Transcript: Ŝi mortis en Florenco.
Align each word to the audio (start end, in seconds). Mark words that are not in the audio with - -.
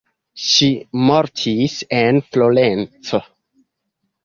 Ŝi 0.51 0.69
mortis 1.09 1.77
en 1.99 2.23
Florenco. 2.33 3.23